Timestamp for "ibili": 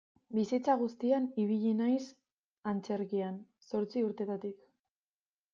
1.43-1.75